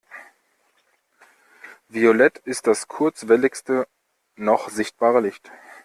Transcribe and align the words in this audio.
Violett 1.89 2.39
ist 2.39 2.65
das 2.65 2.87
kurzwelligste 2.87 3.87
noch 4.35 4.67
sichtbare 4.69 5.19
Licht. 5.21 5.51